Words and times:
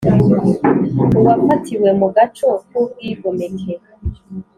uwafatiwe 1.17 1.89
mu 1.99 2.07
gaco 2.15 2.49
k 2.69 2.71
ubwigomeke 2.81 3.73